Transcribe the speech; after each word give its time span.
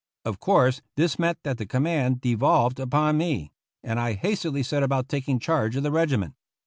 Of 0.25 0.39
course, 0.39 0.81
this 0.95 1.19
meant 1.19 1.37
that 1.43 1.59
the 1.59 1.65
command 1.67 2.21
devolved 2.21 2.79
upon 2.79 3.19
me, 3.19 3.51
and 3.83 3.99
I 3.99 4.13
hastily 4.13 4.63
set 4.63 4.81
about 4.81 5.07
taking 5.07 5.37
charge 5.37 5.75
of 5.75 5.83
the 5.83 5.91
regiment. 5.91 6.33